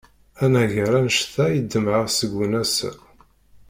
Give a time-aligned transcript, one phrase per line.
[0.43, 2.91] Anagar annect-a i ḍemɛeɣ seg-wen ass-a.